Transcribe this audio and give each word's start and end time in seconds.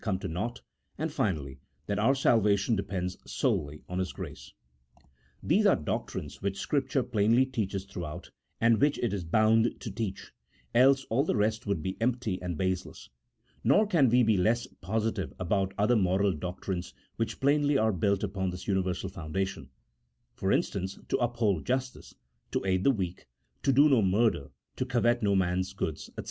173 0.03 0.03
come 0.03 0.33
to 0.33 0.39
naught, 0.49 0.61
and, 0.97 1.13
finally, 1.13 1.59
that 1.85 1.99
our 1.99 2.15
salvation 2.15 2.75
depends 2.75 3.17
solely 3.31 3.83
on 3.87 3.99
His 3.99 4.11
grace. 4.11 4.51
These 5.43 5.67
are 5.67 5.75
doctrines 5.75 6.41
which 6.41 6.57
Scripture 6.57 7.03
plainly 7.03 7.45
teaches 7.45 7.85
throughout, 7.85 8.31
and 8.59 8.81
which 8.81 8.97
it 8.97 9.13
is 9.13 9.23
hound 9.31 9.79
to 9.79 9.91
teach, 9.91 10.31
else 10.73 11.05
all 11.11 11.23
the 11.23 11.35
rest 11.35 11.67
would 11.67 11.83
be 11.83 11.97
empty 12.01 12.41
and 12.41 12.57
baseless; 12.57 13.11
nor 13.63 13.85
can 13.85 14.09
we 14.09 14.23
be 14.23 14.37
less 14.37 14.65
posi 14.81 15.13
tive 15.13 15.33
about 15.39 15.71
other 15.77 15.95
moral 15.95 16.33
doctrines, 16.33 16.95
which 17.17 17.39
plainly 17.39 17.77
are 17.77 17.93
built 17.93 18.23
upon 18.23 18.49
this 18.49 18.67
universal 18.67 19.07
foundation— 19.07 19.69
for 20.35 20.51
instance, 20.51 20.97
to 21.09 21.17
uphold 21.17 21.63
justice, 21.63 22.15
to 22.49 22.65
aid 22.65 22.83
the 22.83 22.89
weak, 22.89 23.27
to 23.61 23.71
do 23.71 23.87
no 23.87 24.01
murder, 24.01 24.47
to 24.75 24.83
covet 24.83 25.21
no 25.21 25.35
man's 25.35 25.73
goods, 25.73 26.05
&c. 26.07 26.11